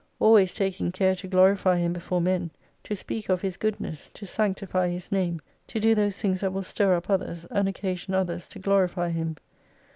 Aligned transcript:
Always 0.19 0.51
taking 0.55 0.91
care 0.91 1.13
to 1.13 1.27
glorify 1.27 1.77
Him 1.77 1.93
before 1.93 2.21
men: 2.21 2.49
to 2.85 2.95
speak 2.95 3.29
of 3.29 3.41
His 3.41 3.55
goodness, 3.55 4.09
to 4.15 4.25
sanctify 4.25 4.87
His 4.87 5.11
name, 5.11 5.41
to 5.67 5.79
do 5.79 5.93
those 5.93 6.19
things 6.19 6.39
that 6.41 6.51
will 6.51 6.63
stir 6.63 6.95
up 6.95 7.07
others, 7.07 7.45
and 7.51 7.69
occasion 7.69 8.15
others 8.15 8.47
to 8.47 8.57
glorify 8.57 9.09
Him. 9.09 9.35